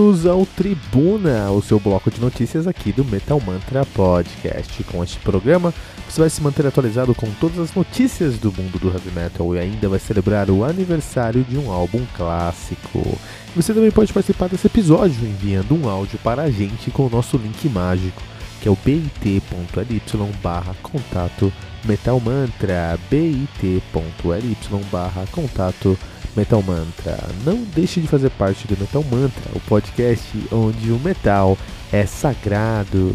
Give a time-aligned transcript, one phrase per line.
[0.00, 4.82] bem-vindos ao Tribuna, o seu bloco de notícias aqui do Metal Mantra Podcast.
[4.84, 5.74] Com este programa,
[6.08, 9.58] você vai se manter atualizado com todas as notícias do mundo do heavy metal e
[9.58, 13.18] ainda vai celebrar o aniversário de um álbum clássico.
[13.54, 17.36] Você também pode participar desse episódio enviando um áudio para a gente com o nosso
[17.36, 18.22] link mágico,
[18.60, 20.02] que é o bit.ly
[20.42, 21.52] barra contato
[21.84, 24.56] Metal Mantra, bit.ly
[24.90, 25.98] barra contato
[26.36, 27.18] Metal Mantra.
[27.44, 31.56] Não deixe de fazer parte do Metal Mantra, o podcast onde o metal
[31.92, 33.14] é sagrado.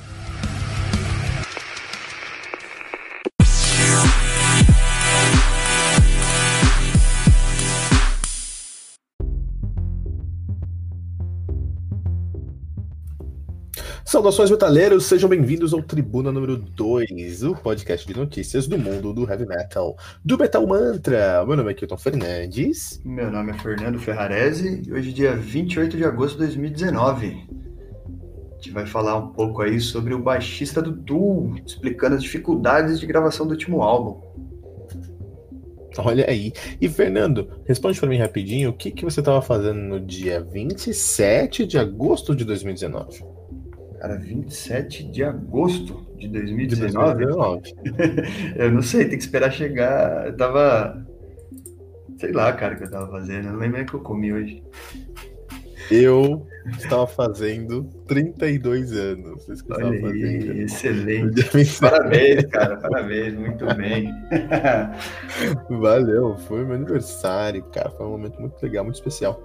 [14.21, 19.27] Saudações metaleiros, sejam bem-vindos ao Tribuna número 2, o podcast de notícias do mundo do
[19.27, 21.43] heavy metal, do Metal Mantra.
[21.43, 23.01] Meu nome é Kilton Fernandes.
[23.03, 27.47] Meu nome é Fernando Ferrarese e hoje é dia 28 de agosto de 2019.
[28.51, 32.99] A gente vai falar um pouco aí sobre o baixista do Tool, explicando as dificuldades
[32.99, 34.21] de gravação do último álbum.
[35.97, 36.53] Olha aí.
[36.79, 41.65] E Fernando, responde para mim rapidinho, o que, que você estava fazendo no dia 27
[41.65, 43.30] de agosto de 2019?
[44.01, 47.19] Cara, 27 de agosto de 2019?
[47.19, 48.55] De 2019.
[48.57, 50.25] eu não sei, tem que esperar chegar.
[50.25, 51.05] Eu tava.
[52.17, 53.45] Sei lá, cara, o que eu tava fazendo.
[53.45, 54.63] Eu não lembro o que eu comi hoje.
[55.91, 59.47] Eu estava fazendo 32 anos.
[59.71, 60.61] Olha aí, fazendo.
[60.61, 61.79] excelente.
[61.79, 64.13] Parabéns, cara, parabéns, muito bem.
[65.69, 67.89] Valeu, foi meu aniversário, cara.
[67.91, 69.41] Foi um momento muito legal, muito especial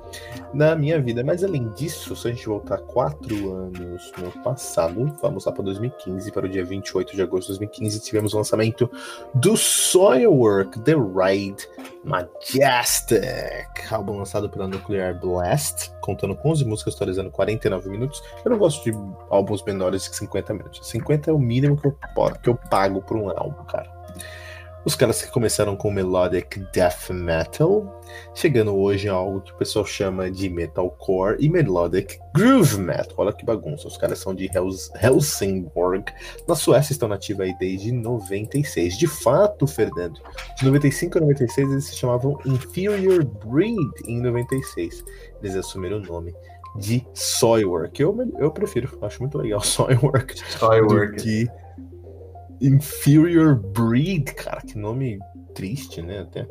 [0.52, 1.22] na minha vida.
[1.24, 6.32] Mas além disso, se a gente voltar quatro anos no passado, vamos lá para 2015,
[6.32, 8.90] para o dia 28 de agosto de 2015, tivemos o lançamento
[9.34, 11.66] do Soilwork The Ride
[12.04, 18.22] Majestic, álbum lançado pela Nuclear Blast, contando com 11 músicas, atualizando 49 minutos.
[18.44, 18.96] Eu não gosto de
[19.30, 20.88] álbuns menores que 50 minutos.
[20.88, 21.96] 50 é o mínimo que eu,
[22.42, 23.94] que eu pago por um álbum, cara.
[24.84, 28.00] Os caras que começaram com melodic death metal,
[28.32, 33.12] chegando hoje a algo que o pessoal chama de metalcore e melodic groove metal.
[33.16, 33.88] Olha que bagunça.
[33.88, 36.04] Os caras são de Hels Helsingborg.
[36.46, 38.96] Na Suécia estão nativos aí desde 96.
[38.96, 40.20] De fato, Fernando,
[40.56, 45.04] de 95 a 96 eles se chamavam Inferior Breed em 96.
[45.42, 46.32] Eles assumiram o nome
[46.78, 48.00] de Soilwork.
[48.00, 50.38] Eu, eu prefiro, acho muito legal Soilwork.
[50.50, 51.16] Soilwork.
[51.16, 51.48] Do que
[52.60, 55.18] Inferior Breed, cara, que nome
[55.54, 56.20] triste, né?
[56.20, 56.46] Até.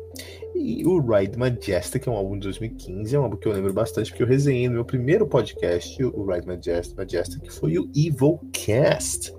[0.54, 3.72] E o Ride Majestic, é um álbum de 2015, é um álbum que eu lembro
[3.72, 7.90] bastante, porque eu resenhei no meu primeiro podcast, o Ride Majestic, Majestic que foi o
[7.94, 9.32] Evil Cast.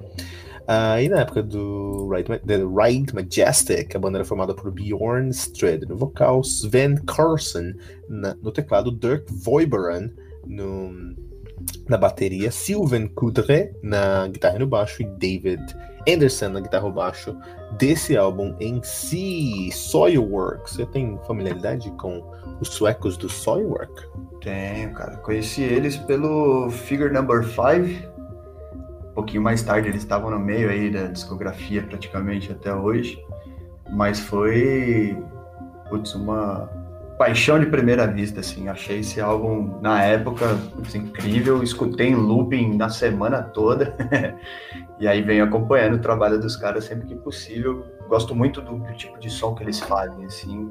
[0.68, 5.30] Uh, e na época do Ride, The Ride Majestic, a banda era formada por Bjorn
[5.30, 7.74] Strid no vocal, Sven Carson
[8.10, 10.10] na, no teclado, Dirk Voiberan
[10.48, 11.16] no,
[11.88, 15.64] na bateria, Sylvain Coudray na guitarra e no baixo e David
[16.08, 17.38] Anderson na guitarra e baixo
[17.78, 20.70] desse álbum em si, Soilwork.
[20.70, 22.24] Você tem familiaridade com
[22.62, 24.04] os suecos do Soilwork?
[24.42, 25.18] Tenho, cara.
[25.18, 28.18] Conheci eles pelo Figure Number 5.
[29.10, 33.22] Um pouquinho mais tarde eles estavam no meio aí da discografia praticamente até hoje.
[33.90, 35.18] Mas foi
[35.90, 36.70] putz, uma
[37.18, 38.68] paixão de primeira vista, assim.
[38.68, 40.58] Achei esse álbum, na época,
[40.94, 41.64] incrível.
[41.64, 43.96] Escutei em looping na semana toda.
[45.00, 47.86] e aí venho acompanhando o trabalho dos caras sempre que possível.
[48.08, 50.70] Gosto muito do, do, tipo de som que eles fazem, assim.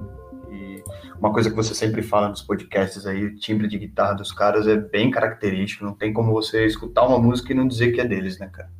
[0.50, 0.82] E
[1.18, 4.68] uma coisa que você sempre fala nos podcasts aí, o timbre de guitarra dos caras
[4.68, 5.84] é bem característico.
[5.84, 8.70] Não tem como você escutar uma música e não dizer que é deles, né, cara?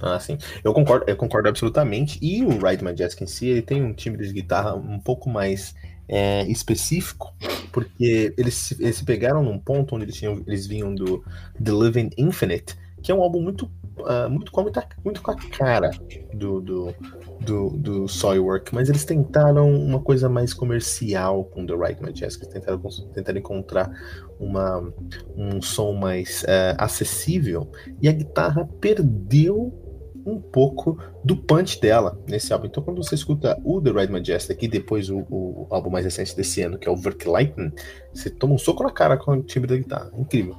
[0.00, 0.38] Ah, sim.
[0.62, 2.18] Eu concordo, eu concordo absolutamente.
[2.22, 5.74] E o Ride Majestic em si, ele tem um timbre de guitarra um pouco mais
[6.08, 7.34] é, específico,
[7.72, 11.22] porque eles, eles se pegaram num ponto onde eles, tinham, eles vinham do
[11.62, 15.36] The Living Infinite, que é um álbum muito uh, muito, com, muito, muito com a
[15.36, 15.90] cara
[16.34, 16.94] do, do,
[17.40, 22.80] do, do Soilwork, mas eles tentaram uma coisa mais comercial com The Right Majestic, tentaram,
[23.14, 23.90] tentaram encontrar
[24.38, 24.92] uma,
[25.36, 27.70] um som mais uh, acessível,
[28.00, 29.85] e a guitarra perdeu
[30.26, 32.66] um pouco do punch dela nesse álbum.
[32.66, 36.36] Então, quando você escuta o The Ride Majestic e depois o, o, álbum mais recente
[36.36, 37.72] desse ano, que é o Verkleiten,
[38.12, 40.10] você toma um soco na cara com o timbre da guitarra.
[40.18, 40.56] Incrível.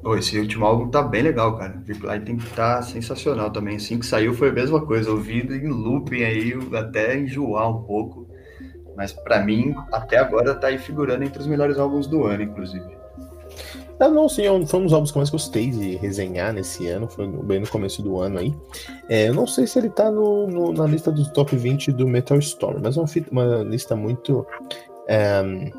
[0.00, 1.82] Pô, esse último álbum tá bem legal, cara.
[1.84, 3.76] Verkleiten tá sensacional também.
[3.76, 8.28] Assim que saiu foi a mesma coisa, ouvido em looping aí, até enjoar um pouco.
[8.96, 13.03] Mas para mim, até agora tá aí figurando entre os melhores álbuns do ano, inclusive.
[13.98, 17.08] Ah, não, sim, foi um dos álbuns que eu mais gostei de resenhar nesse ano,
[17.08, 18.54] foi bem no começo do ano aí.
[19.08, 22.06] É, eu não sei se ele tá no, no, na lista dos top 20 do
[22.06, 24.44] Metal Storm, mas é uma, uma lista muito
[25.06, 25.70] é,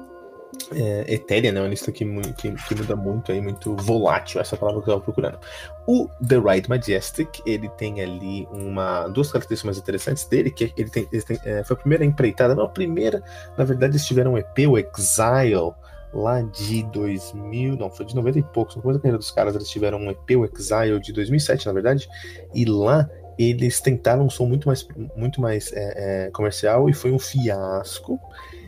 [0.73, 1.59] é, etérea, né?
[1.61, 5.03] Uma lista que, que, que, muda muito aí, muito volátil, essa palavra que eu estava
[5.03, 5.39] procurando.
[5.87, 10.89] O The Right Majestic, ele tem ali uma, duas características mais interessantes dele, que ele
[10.89, 13.21] tem, ele tem é, foi a primeira empreitada, não, a primeira,
[13.57, 15.73] na verdade, eles tiveram um EP, o Exile,
[16.15, 19.99] lá de 2000, não, foi de 90 e poucos, da carreira dos caras, eles tiveram
[19.99, 22.07] um EP, o Exile, de 2007, na verdade,
[22.53, 27.11] e lá eles tentaram um som muito mais, muito mais é, é, comercial e foi
[27.11, 28.17] um fiasco.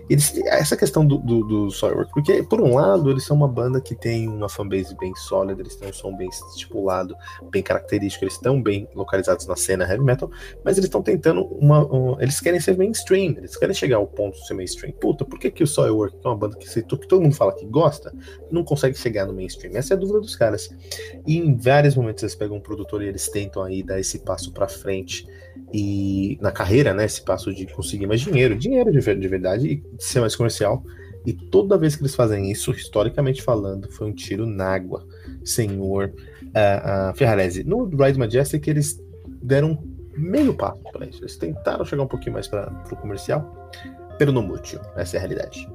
[0.09, 3.81] Eles, essa questão do, do, do Soilwork, porque por um lado eles são uma banda
[3.81, 7.15] que tem uma fanbase bem sólida, eles têm um som bem estipulado,
[7.51, 10.29] bem característico, eles estão bem localizados na cena heavy metal,
[10.63, 14.47] mas eles estão tentando uma, Eles querem ser mainstream, eles querem chegar ao ponto de
[14.47, 14.93] ser mainstream.
[14.93, 17.53] Puta, por que, que o Soilwork, que é uma banda que, que todo mundo fala
[17.53, 18.13] que gosta,
[18.51, 19.75] não consegue chegar no mainstream?
[19.75, 20.69] Essa é a dúvida dos caras.
[21.25, 24.51] E em vários momentos eles pegam um produtor e eles tentam aí dar esse passo
[24.51, 25.27] para frente
[25.73, 30.03] e na carreira, né, esse passo de conseguir mais dinheiro, dinheiro de, de verdade e
[30.03, 30.83] ser mais comercial.
[31.25, 35.05] E toda vez que eles fazem isso, historicamente falando, foi um tiro na água,
[35.43, 36.13] senhor
[36.43, 37.65] uh, uh, Ferrarese.
[37.65, 38.97] No Ride Majestic, eles
[39.43, 39.77] deram
[40.15, 41.21] meio passo para isso.
[41.21, 43.69] Eles tentaram chegar um pouquinho mais para o comercial,
[44.17, 44.79] pero no mútil.
[44.95, 45.69] Essa é a realidade.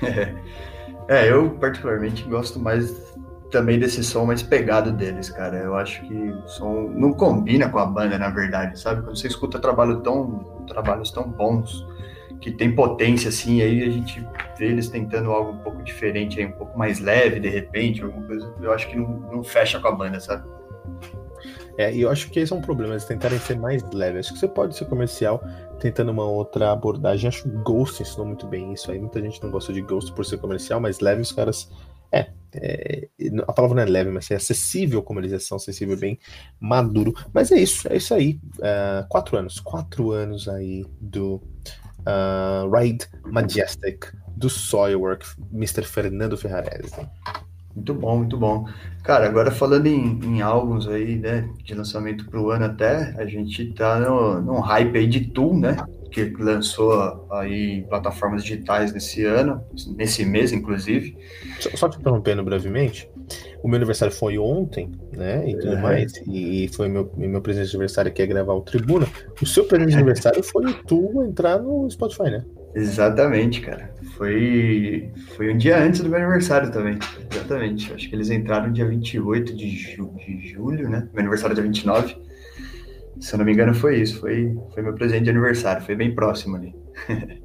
[1.08, 2.94] É, eu particularmente gosto mais
[3.50, 5.56] também desse som mais pegado deles, cara.
[5.58, 9.02] Eu acho que o som não combina com a banda, na verdade, sabe?
[9.02, 11.86] Quando você escuta trabalho tão, trabalhos tão bons,
[12.40, 14.26] que tem potência, assim, aí a gente
[14.58, 18.26] vê eles tentando algo um pouco diferente, aí, um pouco mais leve, de repente, alguma
[18.26, 20.48] coisa, eu acho que não, não fecha com a banda, sabe?
[21.76, 24.26] É, e eu acho que esse é um problema, eles tentarem ser mais leves.
[24.26, 25.42] Acho que você pode ser comercial
[25.78, 27.28] tentando uma outra abordagem.
[27.28, 28.98] Acho que Ghost ensinou muito bem isso aí.
[28.98, 31.70] Muita gente não gosta de Ghost por ser comercial, mas leve os caras
[32.12, 33.08] é, é,
[33.46, 36.18] a palavra não é leve, mas é acessível como eles são, acessível, bem
[36.58, 37.14] maduro.
[37.32, 38.40] Mas é isso, é isso aí.
[38.58, 41.40] Uh, quatro anos, quatro anos aí do
[42.00, 45.84] uh, Ride Majestic, do Soilwork, Mr.
[45.84, 47.06] Fernando Ferrarese.
[47.74, 48.68] Muito bom, muito bom.
[49.04, 53.72] Cara, agora falando em, em álbuns aí, né, de lançamento pro ano até, a gente
[53.74, 55.76] tá no, num hype aí de Tool, né?
[56.10, 59.62] Que lançou aí plataformas digitais nesse ano,
[59.96, 61.16] nesse mês, inclusive.
[61.60, 63.08] Só, só te interrompendo brevemente,
[63.62, 65.48] o meu aniversário foi ontem, né?
[65.48, 65.80] E tudo é.
[65.80, 66.12] mais.
[66.26, 69.06] E foi meu, meu presente de aniversário que é gravar o Tribuna.
[69.40, 72.44] O seu presente de aniversário foi tu entrar no Spotify, né?
[72.74, 73.92] Exatamente, cara.
[74.16, 76.98] Foi, foi um dia antes do meu aniversário também.
[77.30, 77.92] Exatamente.
[77.92, 81.08] Acho que eles entraram dia 28 de, ju, de julho, né?
[81.12, 82.16] Meu aniversário é dia 29.
[83.20, 84.20] Se eu não me engano, foi isso.
[84.20, 85.82] Foi, foi meu presente de aniversário.
[85.82, 86.74] Foi bem próximo ali.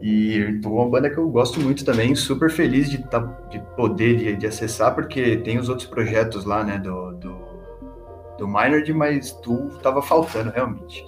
[0.00, 2.14] e uma banda que eu gosto muito também.
[2.14, 3.18] Super feliz de, tá,
[3.50, 6.78] de poder de, de acessar, porque tem os outros projetos lá, né?
[6.78, 7.36] Do, do,
[8.38, 11.04] do Minord, mas tu tava faltando realmente.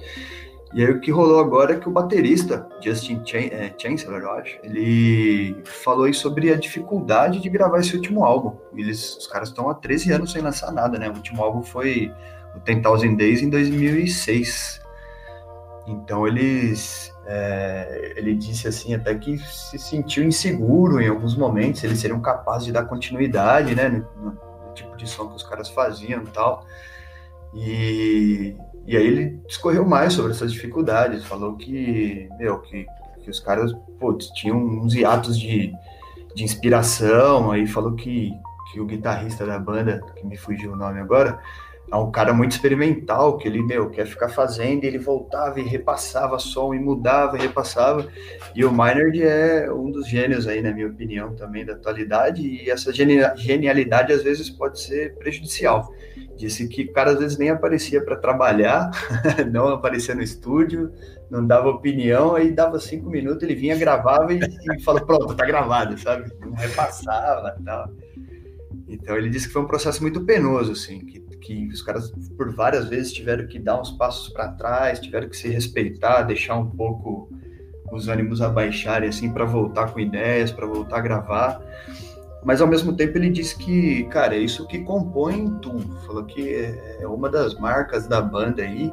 [0.74, 4.30] E aí o que rolou agora é que o baterista, Justin Ch é, Chancellor, eu
[4.32, 8.56] acho, ele falou aí sobre a dificuldade de gravar esse último álbum.
[8.76, 11.08] Eles, os caras estão há 13 anos sem lançar nada, né?
[11.08, 12.12] O último álbum foi
[12.56, 14.80] o Ten Thousand Days em 2006.
[15.86, 22.00] Então eles, é, ele disse assim até que se sentiu inseguro em alguns momentos, eles
[22.00, 26.22] seriam capazes de dar continuidade, né, no, no, tipo de som que os caras faziam
[26.22, 26.66] e tal.
[27.54, 32.84] E, e aí ele discorreu mais sobre essas dificuldades, falou que, meu, que,
[33.22, 35.72] que os caras, putz, tinham uns hiatos de,
[36.34, 38.32] de inspiração, aí falou que,
[38.70, 41.38] que o guitarrista da banda, que me fugiu o nome agora,
[41.90, 46.38] é um cara muito experimental, que ele, meu, quer ficar fazendo, ele voltava e repassava
[46.38, 48.06] som, e mudava e repassava.
[48.54, 52.68] E o Maynard é um dos gênios aí, na minha opinião, também da atualidade, e
[52.68, 55.88] essa genialidade às vezes pode ser prejudicial.
[56.36, 58.90] Disse que o cara às vezes nem aparecia para trabalhar,
[59.50, 60.92] não aparecia no estúdio,
[61.30, 65.96] não dava opinião, aí dava cinco minutos, ele vinha, gravava e, e pronto, tá gravado,
[65.98, 66.30] sabe?
[66.40, 67.90] Não repassava tal.
[68.88, 72.54] Então ele disse que foi um processo muito penoso, assim, que, que os caras por
[72.54, 76.68] várias vezes tiveram que dar uns passos para trás, tiveram que se respeitar, deixar um
[76.68, 77.30] pouco
[77.92, 81.60] os ânimos abaixarem, assim, para voltar com ideias, para voltar a gravar.
[82.44, 85.78] Mas ao mesmo tempo ele disse que, cara, é isso que compõe Tu.
[86.06, 86.54] Falou que
[87.00, 88.92] é uma das marcas da banda aí,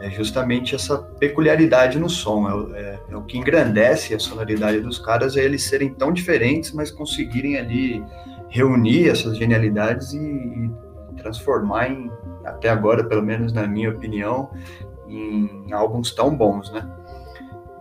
[0.00, 2.46] é justamente essa peculiaridade no som.
[2.74, 6.72] É, é, é, o que engrandece a sonoridade dos caras, é eles serem tão diferentes,
[6.72, 8.04] mas conseguirem ali
[8.48, 10.70] reunir essas genialidades e, e
[11.14, 12.10] transformar em,
[12.44, 14.50] até agora, pelo menos na minha opinião,
[15.08, 16.88] em álbuns tão bons, né?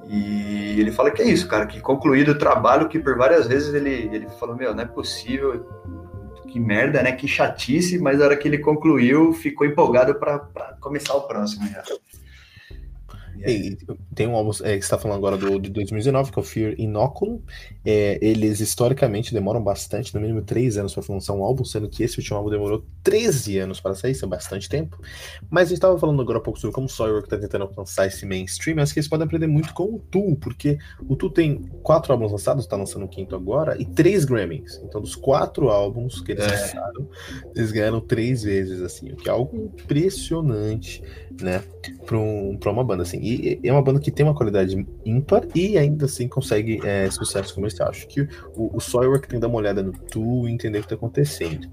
[0.07, 3.73] E ele fala que é isso, cara, que concluído o trabalho, que por várias vezes
[3.73, 5.65] ele, ele falou, meu, não é possível,
[6.47, 7.13] que merda, né?
[7.13, 10.39] Que chatice, mas na hora que ele concluiu, ficou empolgado para
[10.79, 11.67] começar o próximo.
[11.67, 11.83] Já.
[13.51, 13.77] E
[14.13, 16.45] tem um álbum é, que você está falando agora do, de 2019, que é o
[16.45, 17.41] Fear Inoculum.
[17.85, 22.03] É, eles historicamente demoram bastante, no mínimo três anos para lançar um álbum, sendo que
[22.03, 24.99] esse último álbum demorou 13 anos para sair, isso é bastante tempo.
[25.49, 28.07] Mas a gente estava falando agora há pouco sobre como o Sawyer está tentando alcançar
[28.07, 31.63] esse mainstream, acho que eles podem aprender muito com o Tool, porque o Tool tem
[31.81, 34.81] quatro álbuns lançados, está lançando o quinto agora, e três Grammys.
[34.83, 36.51] Então, dos quatro álbuns que eles é.
[36.51, 37.09] lançaram,
[37.55, 41.03] eles ganharam três vezes, assim, o que é algo impressionante,
[41.41, 41.63] né,
[42.05, 43.19] para um, uma banda, assim.
[43.21, 47.53] E é uma banda que tem uma qualidade ímpar e ainda assim consegue é, sucesso
[47.53, 47.89] comercial.
[47.89, 48.21] Acho que
[48.55, 50.95] o, o Soilwork tem que dar uma olhada no Tu e entender o que está
[50.95, 51.67] acontecendo.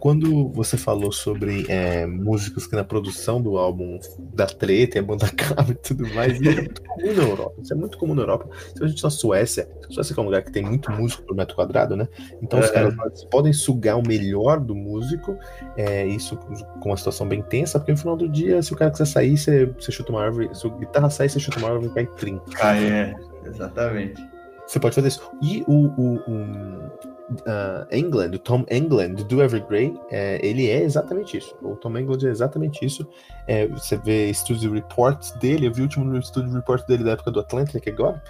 [0.00, 3.98] Quando você falou sobre é, músicos que na produção do álbum
[4.32, 7.54] da treta e a banda acaba e tudo mais, isso é muito comum na Europa.
[7.62, 8.48] Isso é muito comum na Europa.
[8.74, 11.36] Se a gente na Suécia, a Suécia é um lugar que tem muito músico por
[11.36, 12.08] metro quadrado, né?
[12.42, 12.62] Então é.
[12.62, 12.94] os caras
[13.30, 15.36] podem sugar o melhor do músico,
[15.76, 18.90] é, isso com uma situação bem tensa, porque no final do dia, se o cara
[18.90, 21.86] quiser sair, você, você chuta uma árvore, se o guitarra sair, você chuta uma árvore
[21.88, 22.42] e cai 30.
[22.60, 23.14] Ah, é,
[23.44, 24.22] exatamente.
[24.66, 25.30] Você pode fazer isso.
[25.42, 31.36] E o, o, o uh, England, o Tom England do Evergrey, é, ele é exatamente
[31.36, 31.54] isso.
[31.62, 33.06] O Tom England é exatamente isso.
[33.46, 37.30] É, você vê Studio Reports dele, eu vi o último Studio Report dele da época
[37.30, 38.22] do Atlantic agora,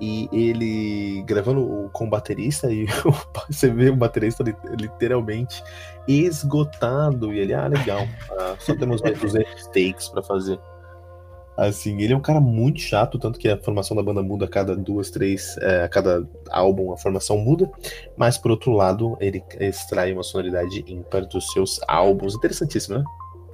[0.00, 2.86] e ele gravando com o baterista, e
[3.48, 4.44] você vê o baterista
[4.78, 5.62] literalmente
[6.06, 8.06] esgotado, e ele, ah, legal,
[8.38, 10.58] ah, só temos mais 200 takes para fazer.
[11.56, 14.48] Assim, ele é um cara muito chato, tanto que a formação da banda muda a
[14.48, 17.70] cada duas, três, é, a cada álbum a formação muda,
[18.16, 22.34] mas por outro lado, ele extrai uma sonoridade ímpar dos seus álbuns.
[22.34, 23.04] Interessantíssimo, né?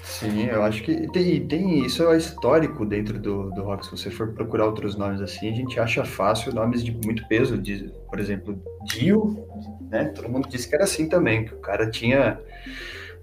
[0.03, 3.85] Sim, eu acho que tem, tem isso é histórico dentro do, do rock.
[3.85, 7.59] Se você for procurar outros nomes assim, a gente acha fácil nomes de muito peso,
[7.59, 9.47] de, por exemplo, Dio,
[9.91, 10.07] né?
[10.07, 12.41] Todo mundo disse que era assim também, que o cara tinha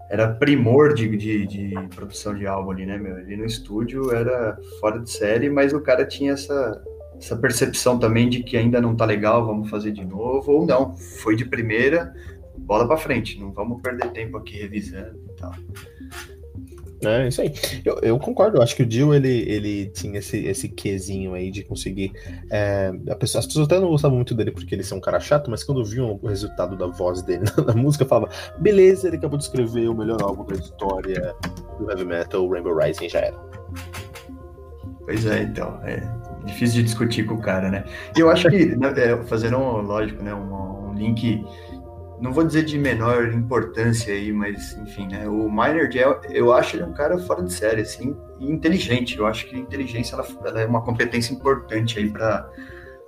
[0.10, 3.18] era primor de, de, de, produção de álbum ali, né, meu?
[3.20, 6.82] Ele no estúdio era fora de série, mas o cara tinha essa,
[7.18, 10.96] essa percepção também de que ainda não tá legal, vamos fazer de novo, ou não,
[10.96, 12.14] foi de primeira,
[12.58, 15.52] bola para frente, não vamos perder tempo aqui revisando e tal.
[17.04, 17.54] É, isso aí.
[17.86, 21.51] Eu, eu, concordo, eu acho que o Dio ele, ele tinha esse, esse quesinho aí
[21.51, 22.12] de conseguir.
[22.50, 25.51] É, pessoa, as pessoas até não gostavam muito dele porque ele é um cara chato,
[25.51, 29.44] mas quando viam o resultado da voz dele na, música, falava: beleza, ele acabou de
[29.44, 31.36] escrever o melhor álbum da história
[31.80, 33.38] do heavy metal, Rainbow Rising já era.
[35.06, 35.80] Pois é, então.
[35.84, 36.01] É
[36.46, 37.84] difícil de discutir com o cara, né?
[38.16, 41.46] E eu acho que, né, é, fazendo, lógico, né, um, um link
[42.20, 45.28] não vou dizer de menor importância aí, mas enfim, né?
[45.28, 45.90] O Miner,
[46.30, 49.18] eu acho ele um cara fora de série, assim, e inteligente.
[49.18, 52.50] Eu acho que inteligência ela, ela é uma competência importante aí para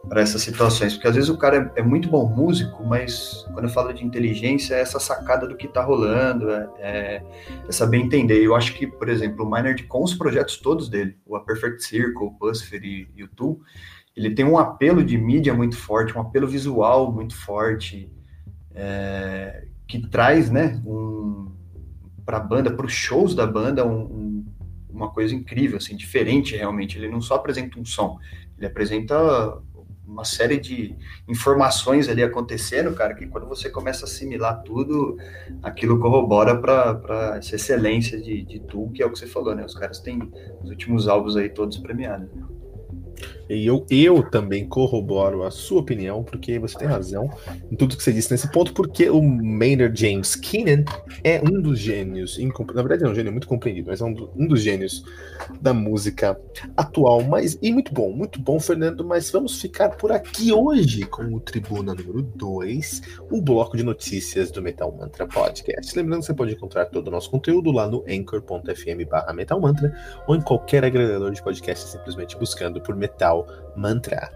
[0.07, 3.65] para essas situações, porque às vezes o cara é, é, muito bom músico, mas quando
[3.65, 7.23] eu falo de inteligência é essa sacada do que está rolando, é, é,
[7.67, 8.41] é, saber entender.
[8.41, 11.83] Eu acho que, por exemplo, o Minerd, com os projetos todos dele, o A Perfect
[11.83, 13.59] Circle, o Buzzfeed e, e o Tool,
[14.15, 18.09] ele tem um apelo de mídia muito forte, um apelo visual muito forte,
[18.73, 21.51] é, que traz, né, um,
[22.25, 24.45] para a banda, para os shows da banda, um, um,
[24.89, 26.97] uma coisa incrível, assim, diferente realmente.
[26.97, 28.19] Ele não só apresenta um som,
[28.57, 29.61] ele apresenta
[30.09, 30.95] uma série de
[31.27, 35.17] informações ali acontecendo, cara, que quando você começa a assimilar tudo,
[35.61, 39.63] aquilo corrobora para essa excelência de, de tu, que é o que você falou, né?
[39.63, 40.31] Os caras têm
[40.63, 42.27] os últimos álbuns aí todos premiados.
[42.33, 42.43] Né?
[43.49, 47.29] E eu, eu também corroboro a sua opinião, porque você tem razão
[47.71, 50.83] em tudo que você disse nesse ponto, porque o Maynard James Keenan
[51.23, 54.29] é um dos gênios, na verdade é um gênio muito compreendido, mas é um, do,
[54.35, 55.03] um dos gênios
[55.59, 56.39] da música
[56.77, 61.23] atual, mas e muito bom, muito bom, Fernando, mas vamos ficar por aqui hoje com
[61.23, 63.01] o Tribuna número 2,
[63.31, 65.97] o bloco de notícias do Metal Mantra Podcast.
[65.97, 69.91] Lembrando que você pode encontrar todo o nosso conteúdo lá no anchor.fm barra Metal Mantra
[70.27, 73.38] ou em qualquer agregador de podcast, simplesmente buscando por Metal
[73.75, 74.31] Mantra.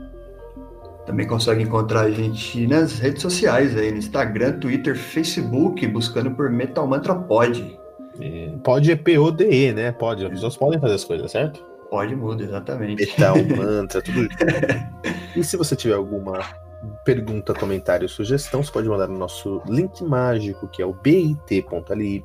[1.06, 6.50] Também consegue encontrar a gente nas redes sociais aí, no Instagram, Twitter, Facebook, buscando por
[6.50, 7.78] Metal Mantra Pod.
[8.22, 9.92] É, pode é P-O-D-E, né?
[9.92, 10.26] Pode.
[10.26, 11.64] As pessoas podem fazer as coisas, certo?
[11.90, 13.06] Pode muda, exatamente.
[13.06, 14.28] Metal, mantra, tudo.
[15.36, 16.40] e se você tiver alguma
[17.04, 22.24] pergunta, comentário, sugestão, você pode mandar no nosso link mágico, que é o bit.ly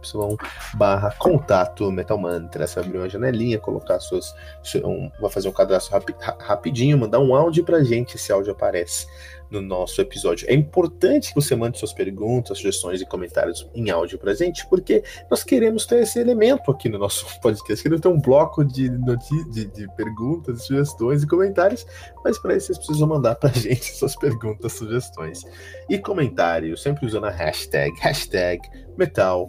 [0.74, 2.66] barra contato Metal Mantra.
[2.66, 4.34] Você abrir uma janelinha, colocar suas.
[4.84, 9.06] Um, vai fazer um cadastro rapi, rapidinho, mandar um áudio pra gente, esse áudio aparece
[9.50, 10.46] no nosso episódio.
[10.48, 15.02] É importante que você mande suas perguntas, sugestões e comentários em áudio pra gente, porque
[15.30, 17.82] nós queremos ter esse elemento aqui no nosso podcast.
[17.82, 21.86] Queremos ter um bloco de, de, de perguntas, sugestões e comentários,
[22.24, 25.44] mas para isso vocês precisam mandar pra gente suas perguntas, sugestões
[25.88, 28.60] e comentários, sempre usando a hashtag, hashtag
[28.96, 29.48] Metal